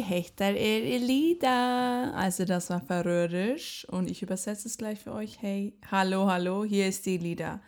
Hej, 0.00 0.22
Hechter 0.22 0.54
er 0.54 0.82
Elida. 0.82 2.12
Also 2.12 2.44
das 2.44 2.70
war 2.70 2.80
Färöisch 2.80 3.86
und 3.90 4.10
ich 4.10 4.22
übersetze 4.22 4.68
es 4.68 4.78
gleich 4.78 5.00
für 5.00 5.12
euch. 5.12 5.42
Hey, 5.42 5.74
hallo, 5.90 6.26
hallo, 6.26 6.64
hier 6.64 6.88
ist 6.88 7.04
die 7.06 7.16
Elida. 7.16 7.60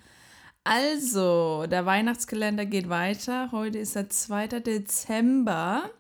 Also, 0.64 1.66
der 1.66 1.84
Weihnachtskalender 1.84 2.64
geht 2.64 2.88
weiter. 2.88 3.50
Heute 3.52 3.78
ist 3.78 3.96
der 3.96 4.08
2. 4.08 4.60
Dezember. 4.60 5.90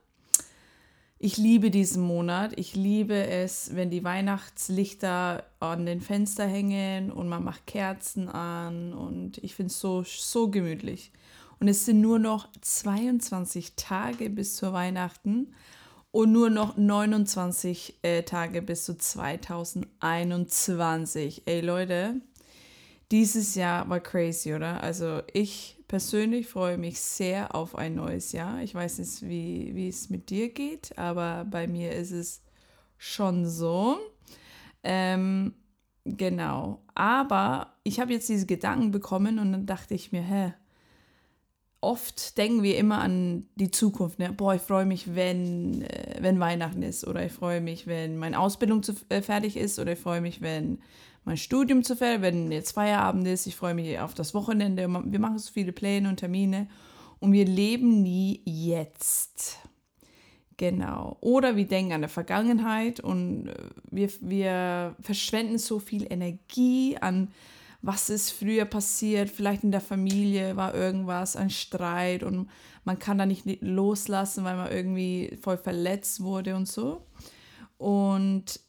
Ich 1.18 1.36
liebe 1.36 1.70
diesen 1.70 2.02
Monat. 2.02 2.52
Ich 2.56 2.74
liebe 2.74 3.26
es, 3.26 3.74
wenn 3.74 3.90
die 3.90 4.04
Weihnachtslichter 4.04 5.44
an 5.60 5.84
den 5.84 6.00
Fenster 6.00 6.46
hängen 6.46 7.12
und 7.12 7.28
man 7.28 7.44
macht 7.44 7.66
Kerzen 7.66 8.28
an 8.28 8.94
und 8.94 9.38
ich 9.38 9.54
finde 9.54 9.70
es 9.70 9.80
so, 9.80 10.02
so 10.04 10.48
gemütlich. 10.48 11.12
Und 11.60 11.68
es 11.68 11.84
sind 11.84 12.00
nur 12.00 12.18
noch 12.18 12.48
22 12.60 13.74
Tage 13.76 14.30
bis 14.30 14.56
zu 14.56 14.72
Weihnachten 14.72 15.52
und 16.12 16.30
nur 16.30 16.50
noch 16.50 16.76
29 16.76 17.98
äh, 18.02 18.22
Tage 18.22 18.62
bis 18.62 18.84
zu 18.84 18.96
2021. 18.96 21.42
Ey 21.46 21.60
Leute, 21.62 22.20
dieses 23.10 23.56
Jahr 23.56 23.88
war 23.88 23.98
crazy, 24.00 24.54
oder? 24.54 24.82
Also 24.82 25.22
ich 25.32 25.78
persönlich 25.88 26.46
freue 26.46 26.76
mich 26.78 27.00
sehr 27.00 27.54
auf 27.54 27.74
ein 27.74 27.94
neues 27.94 28.32
Jahr. 28.32 28.62
Ich 28.62 28.74
weiß 28.74 28.98
nicht, 28.98 29.22
wie, 29.22 29.74
wie 29.74 29.88
es 29.88 30.10
mit 30.10 30.28
dir 30.30 30.50
geht, 30.50 30.96
aber 30.96 31.44
bei 31.50 31.66
mir 31.66 31.92
ist 31.92 32.12
es 32.12 32.42
schon 32.98 33.48
so. 33.48 33.98
Ähm, 34.82 35.54
genau. 36.04 36.82
Aber 36.94 37.74
ich 37.84 38.00
habe 38.00 38.12
jetzt 38.12 38.28
diese 38.28 38.46
Gedanken 38.46 38.90
bekommen 38.90 39.38
und 39.38 39.52
dann 39.52 39.66
dachte 39.66 39.94
ich 39.94 40.12
mir, 40.12 40.22
hä, 40.22 40.54
oft 41.82 42.38
denken 42.38 42.62
wir 42.62 42.78
immer 42.78 43.00
an 43.00 43.46
die 43.56 43.70
Zukunft. 43.70 44.18
Ne? 44.18 44.32
Boah, 44.32 44.54
ich 44.54 44.62
freue 44.62 44.86
mich, 44.86 45.14
wenn, 45.14 45.82
äh, 45.82 46.16
wenn 46.20 46.40
Weihnachten 46.40 46.82
ist. 46.82 47.06
Oder 47.06 47.26
ich 47.26 47.32
freue 47.32 47.60
mich, 47.60 47.86
wenn 47.86 48.16
meine 48.16 48.38
Ausbildung 48.38 48.82
zu, 48.82 48.94
äh, 49.08 49.20
fertig 49.20 49.56
ist. 49.56 49.78
Oder 49.78 49.92
ich 49.92 49.98
freue 49.98 50.20
mich, 50.20 50.40
wenn 50.40 50.78
mein 51.24 51.36
Studium 51.36 51.82
zu 51.82 51.96
fertig 51.96 52.22
wenn 52.22 52.52
jetzt 52.52 52.72
Feierabend 52.72 53.26
ist. 53.26 53.46
Ich 53.46 53.56
freue 53.56 53.74
mich 53.74 53.98
auf 53.98 54.14
das 54.14 54.32
Wochenende. 54.32 54.88
Wir 54.88 55.18
machen 55.18 55.38
so 55.38 55.52
viele 55.52 55.72
Pläne 55.72 56.08
und 56.08 56.16
Termine. 56.16 56.68
Und 57.18 57.32
wir 57.32 57.44
leben 57.44 58.02
nie 58.02 58.40
jetzt. 58.44 59.58
Genau. 60.56 61.16
Oder 61.20 61.56
wir 61.56 61.66
denken 61.66 61.92
an 61.92 62.02
der 62.02 62.10
Vergangenheit 62.10 63.00
und 63.00 63.48
äh, 63.48 63.54
wir, 63.90 64.08
wir 64.20 64.94
verschwenden 65.00 65.58
so 65.58 65.80
viel 65.80 66.06
Energie 66.08 66.96
an 67.00 67.32
was 67.82 68.10
ist 68.10 68.30
früher 68.30 68.64
passiert, 68.64 69.28
vielleicht 69.28 69.64
in 69.64 69.72
der 69.72 69.80
Familie 69.80 70.56
war 70.56 70.74
irgendwas, 70.74 71.34
ein 71.34 71.50
Streit 71.50 72.22
und 72.22 72.48
man 72.84 72.98
kann 72.98 73.18
da 73.18 73.26
nicht 73.26 73.44
loslassen, 73.60 74.44
weil 74.44 74.56
man 74.56 74.70
irgendwie 74.70 75.36
voll 75.42 75.58
verletzt 75.58 76.22
wurde 76.22 76.54
und 76.54 76.68
so. 76.68 77.04
Und 77.78 78.60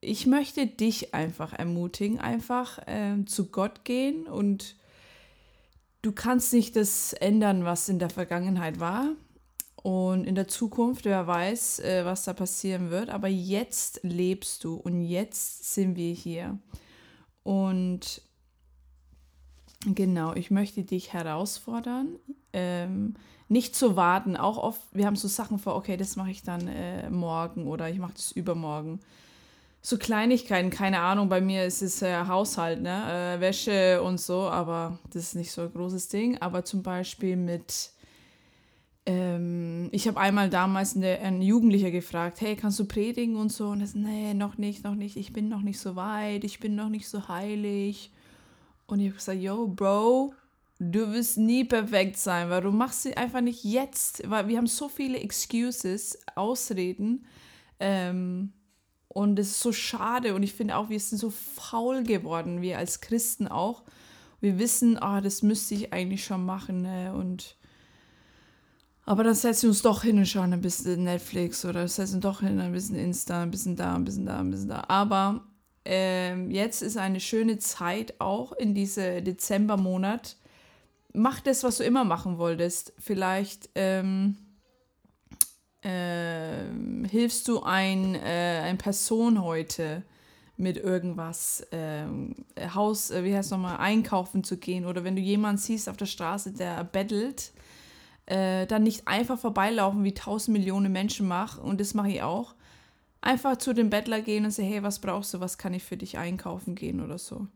ich 0.00 0.26
möchte 0.26 0.66
dich 0.66 1.14
einfach 1.14 1.52
ermutigen, 1.52 2.18
einfach 2.18 2.78
äh, 2.86 3.22
zu 3.26 3.50
Gott 3.50 3.84
gehen 3.84 4.26
und 4.26 4.76
du 6.00 6.12
kannst 6.12 6.52
nicht 6.54 6.74
das 6.76 7.12
ändern, 7.12 7.64
was 7.64 7.88
in 7.88 7.98
der 7.98 8.10
Vergangenheit 8.10 8.80
war. 8.80 9.12
Und 9.82 10.24
in 10.24 10.34
der 10.34 10.48
Zukunft, 10.48 11.04
wer 11.04 11.26
weiß, 11.26 11.80
äh, 11.80 12.06
was 12.06 12.24
da 12.24 12.32
passieren 12.32 12.90
wird. 12.90 13.10
Aber 13.10 13.28
jetzt 13.28 14.00
lebst 14.02 14.64
du 14.64 14.76
und 14.76 15.02
jetzt 15.02 15.74
sind 15.74 15.96
wir 15.96 16.14
hier. 16.14 16.58
Und 17.42 18.22
Genau, 19.86 20.32
ich 20.34 20.50
möchte 20.50 20.82
dich 20.82 21.12
herausfordern, 21.12 22.16
ähm, 22.52 23.14
nicht 23.48 23.76
zu 23.76 23.96
warten. 23.96 24.36
Auch 24.36 24.56
oft, 24.56 24.80
wir 24.92 25.06
haben 25.06 25.16
so 25.16 25.28
Sachen 25.28 25.58
vor, 25.58 25.76
okay, 25.76 25.96
das 25.96 26.16
mache 26.16 26.30
ich 26.30 26.42
dann 26.42 26.68
äh, 26.68 27.10
morgen 27.10 27.66
oder 27.66 27.90
ich 27.90 27.98
mache 27.98 28.14
das 28.14 28.32
übermorgen. 28.32 29.00
So 29.82 29.98
Kleinigkeiten, 29.98 30.70
keine 30.70 31.00
Ahnung, 31.00 31.28
bei 31.28 31.42
mir 31.42 31.66
ist 31.66 31.82
es 31.82 32.00
äh, 32.00 32.26
Haushalt, 32.26 32.80
ne? 32.80 33.36
Äh, 33.36 33.40
Wäsche 33.40 34.02
und 34.02 34.18
so, 34.18 34.48
aber 34.48 34.98
das 35.12 35.24
ist 35.24 35.34
nicht 35.34 35.52
so 35.52 35.62
ein 35.62 35.72
großes 35.72 36.08
Ding. 36.08 36.38
Aber 36.40 36.64
zum 36.64 36.82
Beispiel 36.82 37.36
mit, 37.36 37.90
ähm, 39.04 39.90
ich 39.92 40.08
habe 40.08 40.18
einmal 40.18 40.48
damals 40.48 40.96
eine, 40.96 41.18
ein 41.18 41.42
Jugendlicher 41.42 41.90
gefragt, 41.90 42.40
hey, 42.40 42.56
kannst 42.56 42.78
du 42.78 42.86
predigen 42.86 43.36
und 43.36 43.52
so? 43.52 43.68
Und 43.68 43.82
er 43.82 43.86
sagt, 43.88 44.02
nee, 44.02 44.32
noch 44.32 44.56
nicht, 44.56 44.84
noch 44.84 44.94
nicht, 44.94 45.18
ich 45.18 45.34
bin 45.34 45.50
noch 45.50 45.60
nicht 45.60 45.78
so 45.78 45.96
weit, 45.96 46.44
ich 46.44 46.60
bin 46.60 46.74
noch 46.74 46.88
nicht 46.88 47.06
so 47.06 47.28
heilig. 47.28 48.10
Und 48.86 49.00
ich 49.00 49.06
habe 49.06 49.16
gesagt, 49.16 49.40
yo, 49.40 49.68
Bro, 49.68 50.34
du 50.78 51.12
wirst 51.12 51.38
nie 51.38 51.64
perfekt 51.64 52.16
sein, 52.18 52.50
weil 52.50 52.62
du 52.62 52.70
machst 52.70 53.02
sie 53.02 53.16
einfach 53.16 53.40
nicht 53.40 53.64
jetzt, 53.64 54.28
weil 54.28 54.48
wir 54.48 54.58
haben 54.58 54.66
so 54.66 54.88
viele 54.88 55.18
Excuses, 55.18 56.18
Ausreden. 56.34 57.26
Ähm, 57.80 58.52
und 59.08 59.38
es 59.38 59.50
ist 59.50 59.60
so 59.60 59.72
schade 59.72 60.34
und 60.34 60.42
ich 60.42 60.54
finde 60.54 60.76
auch, 60.76 60.88
wir 60.88 60.98
sind 60.98 61.18
so 61.18 61.30
faul 61.30 62.02
geworden, 62.02 62.62
wir 62.62 62.78
als 62.78 63.00
Christen 63.00 63.46
auch. 63.46 63.84
Wir 64.40 64.58
wissen, 64.58 64.98
ah, 64.98 65.20
das 65.20 65.42
müsste 65.42 65.74
ich 65.74 65.92
eigentlich 65.92 66.24
schon 66.24 66.44
machen. 66.44 66.82
Ne? 66.82 67.14
Und 67.14 67.56
aber 69.06 69.22
dann 69.22 69.34
setzen 69.34 69.64
wir 69.64 69.68
uns 69.70 69.82
doch 69.82 70.02
hin 70.02 70.18
und 70.18 70.26
schauen 70.26 70.52
ein 70.52 70.60
bisschen 70.60 71.04
Netflix 71.04 71.64
oder 71.64 71.86
setzen 71.88 72.20
doch 72.20 72.40
hin, 72.40 72.58
ein 72.58 72.72
bisschen 72.72 72.96
Insta, 72.96 73.42
ein 73.42 73.50
bisschen 73.50 73.76
da, 73.76 73.94
ein 73.94 74.04
bisschen 74.04 74.26
da, 74.26 74.40
ein 74.40 74.50
bisschen 74.50 74.68
da. 74.68 74.84
Aber 74.88 75.44
ähm, 75.84 76.50
jetzt 76.50 76.82
ist 76.82 76.96
eine 76.96 77.20
schöne 77.20 77.58
Zeit 77.58 78.14
auch 78.18 78.52
in 78.52 78.74
diese 78.74 79.22
Dezembermonat. 79.22 80.36
Mach 81.12 81.40
das, 81.40 81.62
was 81.62 81.78
du 81.78 81.84
immer 81.84 82.04
machen 82.04 82.38
wolltest. 82.38 82.92
Vielleicht 82.98 83.70
ähm, 83.74 84.36
äh, 85.82 86.64
hilfst 87.08 87.46
du 87.48 87.62
ein, 87.62 88.14
äh, 88.14 88.62
ein 88.64 88.78
Person 88.78 89.42
heute 89.42 90.02
mit 90.56 90.76
irgendwas, 90.76 91.66
ähm, 91.72 92.34
Haus, 92.74 93.10
äh, 93.10 93.24
wie 93.24 93.36
heißt 93.36 93.50
nochmal, 93.50 93.76
einkaufen 93.78 94.44
zu 94.44 94.56
gehen 94.56 94.86
oder 94.86 95.04
wenn 95.04 95.16
du 95.16 95.22
jemanden 95.22 95.58
siehst 95.58 95.88
auf 95.88 95.96
der 95.96 96.06
Straße, 96.06 96.52
der 96.52 96.84
bettelt, 96.84 97.52
äh, 98.26 98.66
dann 98.66 98.84
nicht 98.84 99.06
einfach 99.08 99.38
vorbeilaufen, 99.38 100.04
wie 100.04 100.14
tausend 100.14 100.56
Millionen 100.56 100.92
Menschen 100.92 101.26
machen 101.26 101.62
und 101.62 101.80
das 101.80 101.94
mache 101.94 102.10
ich 102.10 102.22
auch, 102.22 102.54
einfach 103.24 103.56
zu 103.56 103.72
dem 103.72 103.90
Bettler 103.90 104.20
gehen 104.20 104.44
und 104.44 104.50
sagen, 104.50 104.68
hey, 104.68 104.82
was 104.82 104.98
brauchst 104.98 105.34
du, 105.34 105.40
was 105.40 105.58
kann 105.58 105.74
ich 105.74 105.82
für 105.82 105.96
dich 105.96 106.18
einkaufen 106.18 106.74
gehen 106.74 107.00
oder 107.00 107.18
so. 107.18 107.46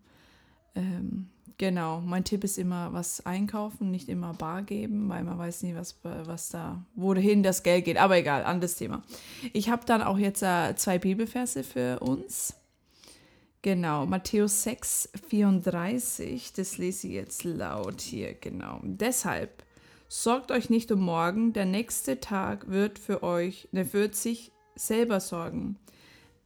Ähm, 0.75 1.29
genau, 1.59 2.01
mein 2.01 2.25
Tipp 2.25 2.43
ist 2.43 2.59
immer, 2.59 2.93
was 2.93 3.25
einkaufen, 3.27 3.91
nicht 3.91 4.09
immer 4.09 4.33
bar 4.33 4.63
geben, 4.63 5.09
weil 5.09 5.25
man 5.25 5.39
weiß 5.39 5.63
nie, 5.63 5.75
was, 5.75 5.99
was 6.03 6.49
da, 6.49 6.85
wohin 6.95 7.43
das 7.43 7.63
Geld 7.63 7.85
geht. 7.85 7.99
Aber 7.99 8.17
egal, 8.17 8.45
anderes 8.45 8.77
Thema. 8.77 9.03
Ich 9.53 9.69
habe 9.69 9.85
dann 9.85 10.03
auch 10.03 10.19
jetzt 10.19 10.43
äh, 10.43 10.75
zwei 10.77 10.99
Bibelverse 10.99 11.63
für 11.63 12.01
uns. 12.01 12.55
Genau, 13.61 14.07
Matthäus 14.07 14.63
6, 14.63 15.11
34, 15.29 16.53
das 16.53 16.79
lese 16.79 17.09
ich 17.09 17.13
jetzt 17.15 17.43
laut 17.43 18.01
hier, 18.01 18.33
genau. 18.35 18.81
Deshalb, 18.85 19.65
sorgt 20.07 20.53
euch 20.53 20.71
nicht 20.71 20.93
um 20.93 21.01
morgen, 21.01 21.53
der 21.53 21.67
nächste 21.67 22.21
Tag 22.21 22.71
wird 22.71 23.01
für 23.01 23.25
euch, 23.25 23.69
der 23.73 23.93
wird 23.93 24.15
sich 24.15 24.53
selber 24.79 25.21
sorgen. 25.21 25.77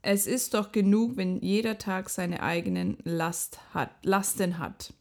Es 0.02 0.26
ist 0.26 0.54
doch 0.54 0.72
genug, 0.72 1.16
wenn 1.16 1.40
jeder 1.40 1.78
Tag 1.78 2.10
seine 2.10 2.42
eigenen 2.42 2.96
Last 3.04 3.60
hat, 3.72 3.90
Lasten 4.02 4.58
hat. 4.58 4.92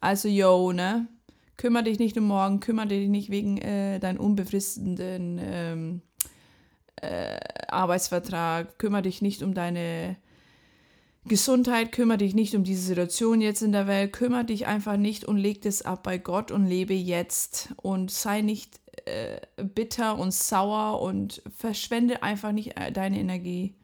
Also, 0.00 0.28
yo, 0.28 0.72
ne? 0.72 1.08
Kümmer 1.56 1.82
dich 1.82 1.98
nicht 1.98 2.18
um 2.18 2.24
morgen, 2.24 2.60
kümmere 2.60 2.88
dich 2.88 3.08
nicht 3.08 3.30
wegen 3.30 3.56
äh, 3.56 3.98
deinem 3.98 4.20
unbefristeten 4.20 5.40
ähm, 5.40 6.02
äh, 6.96 7.38
Arbeitsvertrag, 7.68 8.78
kümmere 8.78 9.02
dich 9.02 9.22
nicht 9.22 9.42
um 9.42 9.54
deine 9.54 10.16
Gesundheit, 11.24 11.92
kümmere 11.92 12.18
dich 12.18 12.34
nicht 12.34 12.54
um 12.54 12.62
diese 12.62 12.82
Situation 12.82 13.40
jetzt 13.40 13.62
in 13.62 13.72
der 13.72 13.86
Welt, 13.86 14.12
kümmere 14.12 14.44
dich 14.44 14.66
einfach 14.66 14.96
nicht 14.96 15.24
und 15.24 15.38
leg 15.38 15.62
das 15.62 15.82
ab 15.82 16.02
bei 16.02 16.18
Gott 16.18 16.50
und 16.50 16.66
lebe 16.66 16.94
jetzt 16.94 17.70
und 17.76 18.10
sei 18.10 18.42
nicht 18.42 18.80
äh, 19.06 19.40
bitter 19.62 20.18
und 20.18 20.34
sauer 20.34 21.00
und 21.00 21.42
verschwende 21.56 22.22
einfach 22.22 22.52
nicht 22.52 22.76
äh, 22.76 22.92
deine 22.92 23.18
Energie 23.18 23.74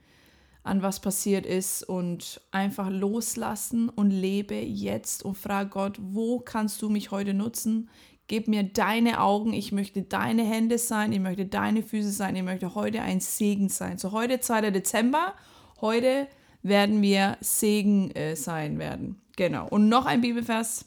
an 0.65 0.83
was 0.83 1.01
passiert 1.01 1.45
ist 1.45 1.83
und 1.83 2.41
einfach 2.53 2.89
loslassen 2.89 3.89
und 3.89 4.11
lebe 4.11 4.55
jetzt 4.55 5.25
und 5.25 5.37
frag 5.37 5.71
Gott, 5.71 5.99
wo 6.01 6.39
kannst 6.39 6.83
du 6.83 6.89
mich 6.89 7.11
heute 7.11 7.35
nutzen? 7.35 7.91
Gib 8.29 8.47
mir 8.47 8.63
deine 8.63 9.21
Augen, 9.21 9.53
ich 9.53 9.73
möchte 9.73 10.03
deine 10.03 10.45
Hände 10.45 10.79
sein, 10.79 11.13
ich 11.13 11.21
möchte 11.21 11.47
deine 11.47 11.83
Füße 11.83 12.13
sein, 12.13 12.37
ich 12.37 12.45
möchte 12.45 12.75
heute 12.75 13.03
ein 13.03 13.21
Segen 13.21 13.69
sein. 13.69 13.99
So 13.99 14.13
heute 14.13 14.39
2. 14.39 14.71
Dezember, 14.71 15.35
heute 15.81 16.29
werden 16.63 17.03
wir 17.03 17.37
Segen 17.41 18.13
äh, 18.13 18.37
sein 18.37 18.79
werden. 18.79 19.21
Genau. 19.37 19.67
Und 19.69 19.89
noch 19.89 20.07
ein 20.07 20.21
Bibelvers 20.21 20.85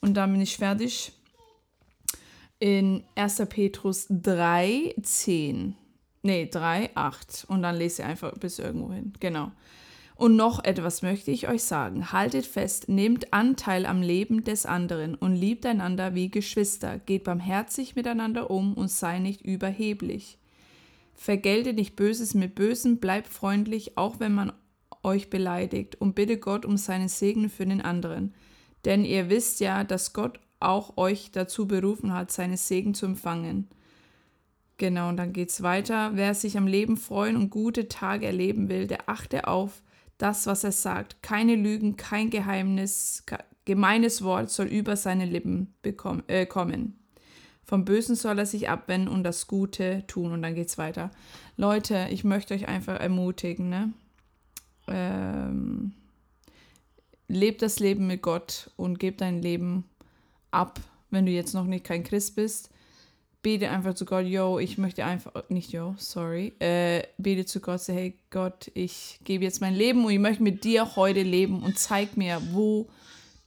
und 0.00 0.14
dann 0.14 0.32
bin 0.32 0.40
ich 0.40 0.56
fertig 0.56 1.12
in 2.62 3.02
1. 3.16 3.42
Petrus 3.48 4.06
3, 4.08 4.94
10. 5.02 5.74
Nee, 6.22 6.46
3, 6.46 6.90
8. 6.94 7.46
Und 7.48 7.62
dann 7.62 7.74
lese 7.74 8.02
ich 8.02 8.08
einfach 8.08 8.38
bis 8.38 8.60
irgendwo 8.60 8.92
hin. 8.92 9.14
Genau. 9.18 9.50
Und 10.14 10.36
noch 10.36 10.62
etwas 10.62 11.02
möchte 11.02 11.32
ich 11.32 11.48
euch 11.48 11.64
sagen. 11.64 12.12
Haltet 12.12 12.46
fest, 12.46 12.88
nehmt 12.88 13.32
Anteil 13.32 13.84
am 13.84 14.00
Leben 14.00 14.44
des 14.44 14.64
anderen 14.64 15.16
und 15.16 15.34
liebt 15.34 15.66
einander 15.66 16.14
wie 16.14 16.30
Geschwister. 16.30 17.00
Geht 17.00 17.24
barmherzig 17.24 17.96
miteinander 17.96 18.48
um 18.48 18.74
und 18.74 18.92
sei 18.92 19.18
nicht 19.18 19.40
überheblich. 19.40 20.38
Vergelte 21.14 21.72
nicht 21.72 21.96
Böses 21.96 22.32
mit 22.32 22.54
Bösen, 22.54 22.98
bleibt 22.98 23.26
freundlich, 23.26 23.98
auch 23.98 24.20
wenn 24.20 24.34
man 24.34 24.52
euch 25.02 25.30
beleidigt, 25.30 26.00
und 26.00 26.14
bitte 26.14 26.36
Gott 26.36 26.64
um 26.64 26.76
seinen 26.76 27.08
Segen 27.08 27.50
für 27.50 27.66
den 27.66 27.80
anderen. 27.80 28.34
Denn 28.84 29.04
ihr 29.04 29.30
wisst 29.30 29.58
ja, 29.58 29.82
dass 29.82 30.12
Gott 30.12 30.38
auch 30.64 30.96
euch 30.96 31.30
dazu 31.30 31.66
berufen 31.66 32.12
hat, 32.12 32.30
seinen 32.30 32.56
Segen 32.56 32.94
zu 32.94 33.06
empfangen. 33.06 33.68
Genau, 34.78 35.08
und 35.10 35.16
dann 35.16 35.32
geht's 35.32 35.62
weiter. 35.62 36.12
Wer 36.14 36.34
sich 36.34 36.56
am 36.56 36.66
Leben 36.66 36.96
freuen 36.96 37.36
und 37.36 37.50
gute 37.50 37.88
Tage 37.88 38.26
erleben 38.26 38.68
will, 38.68 38.86
der 38.86 39.08
achte 39.08 39.46
auf 39.46 39.82
das, 40.18 40.46
was 40.46 40.64
er 40.64 40.72
sagt. 40.72 41.22
Keine 41.22 41.54
Lügen, 41.54 41.96
kein 41.96 42.30
Geheimnis, 42.30 43.24
gemeines 43.64 44.22
Wort 44.22 44.50
soll 44.50 44.66
über 44.66 44.96
seine 44.96 45.24
Lippen 45.24 45.74
bekommen, 45.82 46.22
äh, 46.26 46.46
kommen. 46.46 46.98
Vom 47.64 47.84
Bösen 47.84 48.16
soll 48.16 48.38
er 48.38 48.46
sich 48.46 48.68
abwenden 48.68 49.08
und 49.08 49.24
das 49.24 49.46
Gute 49.46 50.04
tun. 50.06 50.32
Und 50.32 50.42
dann 50.42 50.54
geht's 50.54 50.78
weiter. 50.78 51.10
Leute, 51.56 52.08
ich 52.10 52.24
möchte 52.24 52.54
euch 52.54 52.68
einfach 52.68 52.98
ermutigen, 52.98 53.68
ne? 53.68 53.92
Ähm, 54.88 55.92
lebt 57.28 57.62
das 57.62 57.78
Leben 57.78 58.06
mit 58.06 58.20
Gott 58.20 58.70
und 58.76 58.98
gebt 58.98 59.20
dein 59.20 59.40
Leben 59.40 59.84
ab, 60.52 60.80
wenn 61.10 61.26
du 61.26 61.32
jetzt 61.32 61.54
noch 61.54 61.64
nicht 61.64 61.84
kein 61.84 62.04
Christ 62.04 62.36
bist. 62.36 62.70
Bete 63.42 63.70
einfach 63.70 63.94
zu 63.94 64.04
Gott, 64.04 64.24
yo, 64.24 64.60
ich 64.60 64.78
möchte 64.78 65.04
einfach, 65.04 65.32
nicht 65.48 65.72
yo, 65.72 65.96
sorry, 65.98 66.52
äh, 66.60 67.02
bete 67.18 67.44
zu 67.44 67.58
Gott, 67.58 67.80
say, 67.80 67.92
hey 67.92 68.18
Gott, 68.30 68.70
ich 68.74 69.18
gebe 69.24 69.42
jetzt 69.42 69.60
mein 69.60 69.74
Leben 69.74 70.04
und 70.04 70.12
ich 70.12 70.20
möchte 70.20 70.44
mit 70.44 70.62
dir 70.62 70.94
heute 70.94 71.22
leben 71.22 71.60
und 71.60 71.76
zeig 71.76 72.16
mir, 72.16 72.40
wo 72.52 72.88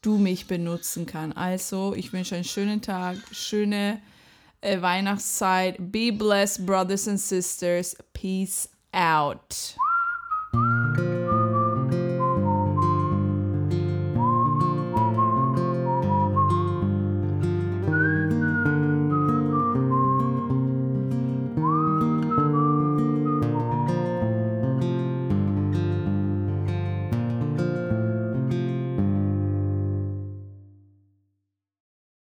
du 0.02 0.18
mich 0.18 0.48
benutzen 0.48 1.06
kannst. 1.06 1.38
Also, 1.38 1.94
ich 1.96 2.12
wünsche 2.12 2.36
einen 2.36 2.44
schönen 2.44 2.82
Tag, 2.82 3.18
schöne 3.32 4.02
äh, 4.66 4.82
Weihnachtszeit. 4.82 5.78
Be 5.80 6.12
blessed, 6.12 6.66
brothers 6.66 7.08
and 7.08 7.20
sisters. 7.20 7.96
Peace 8.14 8.70
out. 8.92 9.76